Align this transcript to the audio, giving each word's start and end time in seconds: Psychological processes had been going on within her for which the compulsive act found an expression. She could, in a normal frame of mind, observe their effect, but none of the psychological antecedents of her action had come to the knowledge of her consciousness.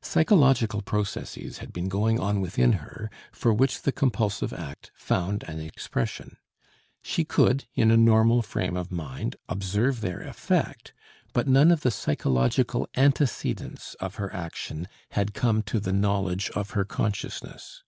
Psychological 0.00 0.80
processes 0.80 1.58
had 1.58 1.72
been 1.72 1.88
going 1.88 2.20
on 2.20 2.40
within 2.40 2.74
her 2.74 3.10
for 3.32 3.52
which 3.52 3.82
the 3.82 3.90
compulsive 3.90 4.52
act 4.52 4.92
found 4.94 5.42
an 5.48 5.58
expression. 5.58 6.36
She 7.02 7.24
could, 7.24 7.64
in 7.74 7.90
a 7.90 7.96
normal 7.96 8.42
frame 8.42 8.76
of 8.76 8.92
mind, 8.92 9.34
observe 9.48 10.02
their 10.02 10.20
effect, 10.20 10.92
but 11.32 11.48
none 11.48 11.72
of 11.72 11.80
the 11.80 11.90
psychological 11.90 12.88
antecedents 12.96 13.94
of 13.94 14.14
her 14.22 14.32
action 14.32 14.86
had 15.10 15.34
come 15.34 15.62
to 15.64 15.80
the 15.80 15.92
knowledge 15.92 16.48
of 16.50 16.70
her 16.78 16.84
consciousness. 16.84 17.82